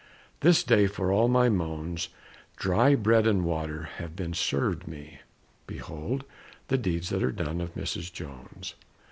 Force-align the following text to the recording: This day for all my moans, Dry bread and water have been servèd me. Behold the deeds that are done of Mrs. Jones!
This 0.39 0.63
day 0.63 0.87
for 0.87 1.11
all 1.11 1.27
my 1.27 1.47
moans, 1.47 2.09
Dry 2.57 2.95
bread 2.95 3.27
and 3.27 3.45
water 3.45 3.83
have 3.97 4.15
been 4.15 4.31
servèd 4.31 4.87
me. 4.87 5.19
Behold 5.67 6.23
the 6.69 6.77
deeds 6.79 7.09
that 7.09 7.21
are 7.21 7.31
done 7.31 7.61
of 7.61 7.75
Mrs. 7.75 8.11
Jones! 8.11 8.73